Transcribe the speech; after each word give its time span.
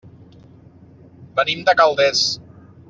Venim 1.41 1.63
de 1.71 1.79
Calders. 1.83 2.29